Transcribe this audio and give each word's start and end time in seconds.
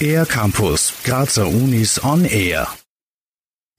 Air 0.00 0.26
Campus, 0.26 0.92
Grazer 1.04 1.48
Unis 1.48 2.02
on 2.04 2.24
Air. 2.24 2.68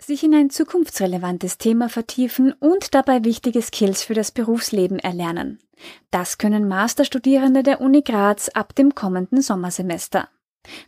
Sich 0.01 0.23
in 0.23 0.33
ein 0.33 0.49
zukunftsrelevantes 0.49 1.57
Thema 1.57 1.89
vertiefen 1.89 2.53
und 2.53 2.93
dabei 2.93 3.23
wichtige 3.23 3.61
Skills 3.61 4.03
für 4.03 4.13
das 4.13 4.31
Berufsleben 4.31 4.99
erlernen. 4.99 5.59
Das 6.11 6.37
können 6.37 6.67
Masterstudierende 6.67 7.63
der 7.63 7.81
Uni 7.81 8.01
Graz 8.01 8.49
ab 8.49 8.75
dem 8.75 8.95
kommenden 8.95 9.41
Sommersemester. 9.41 10.29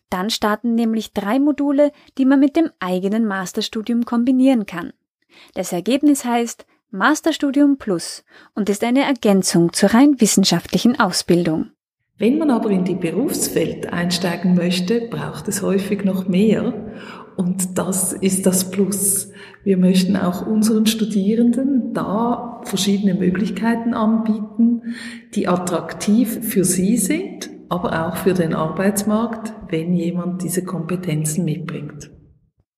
Dann 0.10 0.30
starten 0.30 0.76
nämlich 0.76 1.14
drei 1.14 1.40
Module, 1.40 1.92
die 2.18 2.26
man 2.26 2.40
mit 2.40 2.56
dem 2.56 2.72
eigenen 2.80 3.26
Masterstudium 3.26 4.06
kombinieren 4.06 4.66
kann. 4.66 4.94
Das 5.54 5.72
Ergebnis 5.72 6.26
heißt 6.26 6.66
Masterstudium 6.92 7.78
Plus 7.78 8.24
und 8.56 8.70
ist 8.70 8.84
eine 8.84 9.04
Ergänzung 9.04 9.74
zur 9.74 9.94
rein 9.94 10.20
wissenschaftlichen 10.20 11.00
Ausbildung. 11.00 11.72
Wenn 12.20 12.38
man 12.38 12.52
aber 12.52 12.70
in 12.70 12.84
die 12.84 12.96
Berufswelt 12.96 13.94
einsteigen 13.94 14.54
möchte, 14.54 15.08
braucht 15.10 15.48
es 15.48 15.62
häufig 15.62 16.04
noch 16.04 16.28
mehr. 16.28 16.74
Und 17.38 17.78
das 17.78 18.12
ist 18.12 18.46
das 18.46 18.72
Plus. 18.72 19.32
Wir 19.64 19.78
möchten 19.78 20.18
auch 20.18 20.46
unseren 20.46 20.86
Studierenden 20.86 21.94
da 21.94 22.60
verschiedene 22.66 23.14
Möglichkeiten 23.14 23.94
anbieten, 23.94 24.96
die 25.34 25.48
attraktiv 25.48 26.46
für 26.46 26.66
sie 26.66 26.98
sind, 26.98 27.50
aber 27.70 28.08
auch 28.08 28.18
für 28.18 28.34
den 28.34 28.54
Arbeitsmarkt, 28.54 29.54
wenn 29.70 29.94
jemand 29.94 30.44
diese 30.44 30.66
Kompetenzen 30.66 31.46
mitbringt. 31.46 32.12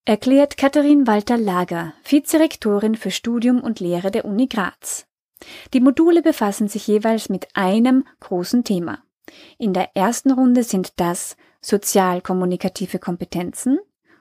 Erklärt 0.06 0.56
Katharin 0.58 1.08
Walter-Lager, 1.08 1.94
Vizerektorin 2.08 2.94
für 2.94 3.10
Studium 3.10 3.60
und 3.60 3.80
Lehre 3.80 4.12
der 4.12 4.26
Uni 4.26 4.46
Graz. 4.46 5.08
Die 5.74 5.80
Module 5.80 6.22
befassen 6.22 6.68
sich 6.68 6.86
jeweils 6.86 7.30
mit 7.30 7.48
einem 7.56 8.04
großen 8.20 8.64
Thema. 8.64 9.00
In 9.58 9.74
der 9.74 9.90
ersten 9.96 10.32
Runde 10.32 10.64
sind 10.64 10.94
das 10.98 11.36
sozial-kommunikative 11.62 13.00
Kompetenzen, 13.00 13.80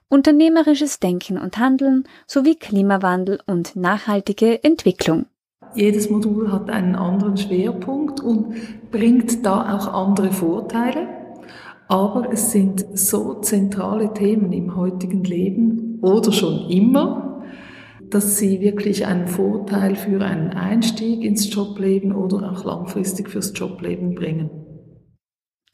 unternehmerisches 0.08 1.00
Denken 1.00 1.38
und 1.38 1.58
Handeln 1.58 2.04
sowie 2.26 2.56
Klimawandel 2.56 3.40
und 3.46 3.76
nachhaltige 3.76 4.62
Entwicklung. 4.62 5.26
Jedes 5.74 6.10
Modul 6.10 6.50
hat 6.50 6.68
einen 6.68 6.96
anderen 6.96 7.36
Schwerpunkt 7.36 8.20
und 8.20 8.54
bringt 8.90 9.46
da 9.46 9.76
auch 9.76 9.92
andere 9.92 10.32
Vorteile. 10.32 11.08
Aber 11.86 12.32
es 12.32 12.50
sind 12.50 12.86
so 12.94 13.40
zentrale 13.40 14.12
Themen 14.12 14.52
im 14.52 14.76
heutigen 14.76 15.24
Leben 15.24 15.98
oder 16.02 16.32
schon 16.32 16.68
immer, 16.70 17.42
dass 18.10 18.38
sie 18.38 18.60
wirklich 18.60 19.06
einen 19.06 19.28
Vorteil 19.28 19.94
für 19.94 20.20
einen 20.24 20.50
Einstieg 20.50 21.22
ins 21.22 21.52
Jobleben 21.54 22.14
oder 22.14 22.50
auch 22.50 22.64
langfristig 22.64 23.28
fürs 23.30 23.52
Jobleben 23.54 24.14
bringen. 24.14 24.50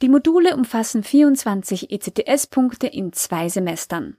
Die 0.03 0.11
Module 0.11 0.55
umfassen 0.55 1.03
24 1.03 1.91
ECTS-Punkte 1.91 2.87
in 2.87 3.15
zwei 3.15 3.49
Semestern. 3.49 4.19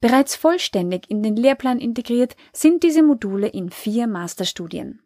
Bereits 0.00 0.36
vollständig 0.36 1.10
in 1.10 1.22
den 1.22 1.36
Lehrplan 1.36 1.78
integriert 1.80 2.34
sind 2.54 2.82
diese 2.82 3.02
Module 3.02 3.48
in 3.48 3.68
vier 3.70 4.06
Masterstudien. 4.06 5.02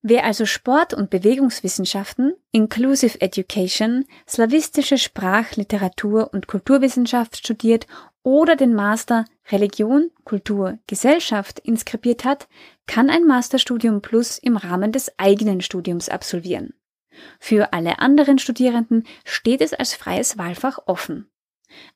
Wer 0.00 0.24
also 0.24 0.46
Sport- 0.46 0.94
und 0.94 1.10
Bewegungswissenschaften, 1.10 2.34
Inclusive 2.50 3.20
Education, 3.20 4.04
slawistische 4.26 4.98
Sprach-, 4.98 5.56
Literatur- 5.56 6.32
und 6.32 6.48
Kulturwissenschaft 6.48 7.36
studiert 7.36 7.86
oder 8.24 8.56
den 8.56 8.74
Master 8.74 9.26
Religion, 9.50 10.10
Kultur, 10.24 10.78
Gesellschaft 10.86 11.60
inskribiert 11.60 12.24
hat, 12.24 12.48
kann 12.86 13.10
ein 13.10 13.26
Masterstudium 13.26 14.00
Plus 14.00 14.38
im 14.38 14.56
Rahmen 14.56 14.90
des 14.90 15.12
eigenen 15.18 15.60
Studiums 15.60 16.08
absolvieren. 16.08 16.74
Für 17.38 17.72
alle 17.72 17.98
anderen 17.98 18.38
Studierenden 18.38 19.04
steht 19.24 19.60
es 19.60 19.72
als 19.74 19.94
freies 19.94 20.38
Wahlfach 20.38 20.78
offen. 20.86 21.30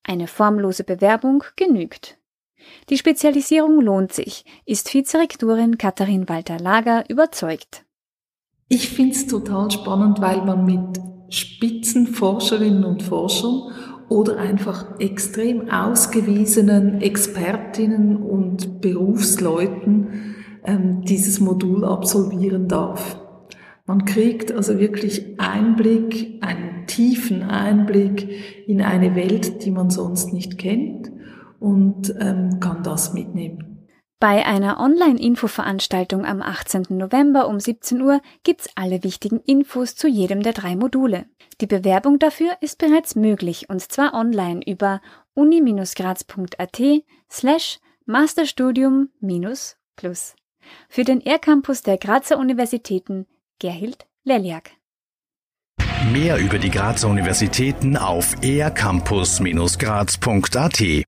Eine 0.03 0.27
formlose 0.27 0.85
Bewerbung 0.85 1.45
genügt. 1.57 2.19
Die 2.89 2.99
Spezialisierung 2.99 3.81
lohnt 3.81 4.13
sich, 4.13 4.45
ist 4.65 4.93
Vizerektorin 4.93 5.79
Katharin 5.79 6.29
Walter-Lager 6.29 7.09
überzeugt. 7.09 7.85
Ich 8.69 8.89
finde 8.89 9.15
es 9.15 9.27
total 9.27 9.71
spannend, 9.71 10.21
weil 10.21 10.45
man 10.45 10.65
mit 10.65 11.01
Spitzenforscherinnen 11.29 12.85
und 12.85 13.03
Forschern 13.03 13.73
oder 14.09 14.39
einfach 14.39 14.99
extrem 14.99 15.71
ausgewiesenen 15.71 17.01
Expertinnen 17.01 18.17
und 18.17 18.81
Berufsleuten 18.81 20.35
ähm, 20.65 21.03
dieses 21.03 21.41
Modul 21.41 21.85
absolvieren 21.85 22.69
darf. 22.69 23.21
Man 23.87 24.05
kriegt 24.05 24.53
also 24.53 24.79
wirklich 24.81 25.39
Einblick, 25.39 26.43
einen 26.43 26.87
tiefen 26.87 27.45
Einblick 27.45 28.67
in 28.67 28.83
eine 28.83 29.15
Welt, 29.15 29.65
die 29.65 29.71
man 29.71 29.91
sonst 29.91 30.33
nicht 30.33 30.59
kennt 30.59 31.13
und 31.61 32.13
ähm, 32.19 32.59
kann 32.59 32.83
das 32.83 33.15
mitnehmen. 33.15 33.77
Bei 34.19 34.47
einer 34.47 34.81
Online-Info-Veranstaltung 34.81 36.25
am 36.25 36.41
18. 36.41 36.87
November 36.89 37.49
um 37.49 37.61
17 37.61 38.01
Uhr 38.01 38.23
gibt's 38.45 38.71
alle 38.75 39.05
wichtigen 39.05 39.41
Infos 39.41 39.95
zu 39.95 40.09
jedem 40.09 40.43
der 40.43 40.55
drei 40.55 40.75
Module. 40.75 41.27
Die 41.61 41.67
Bewerbung 41.67 42.19
dafür 42.19 42.57
ist 42.63 42.79
bereits 42.79 43.15
möglich 43.15 43.69
und 43.69 43.81
zwar 43.81 44.15
online 44.15 44.63
über 44.67 45.03
uni-graz.at 45.35 46.81
slash 47.31 47.79
masterstudium-plus. 48.07 49.77
Für 50.89 51.05
den 51.05 51.21
R-Campus 51.21 51.83
der 51.83 51.99
Grazer 51.99 52.39
Universitäten 52.39 53.27
Gerhild 53.59 54.07
Leliak. 54.25 54.73
Mehr 56.13 56.39
über 56.39 56.59
die 56.59 56.71
Grazer 56.71 57.09
Universitäten 57.09 57.97
auf 57.97 58.37
ercampus-graz.at 58.43 61.05